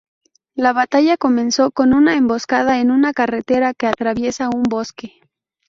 [0.55, 5.21] La batalla comenzó con una emboscada en una carretera que atraviesa un bosque.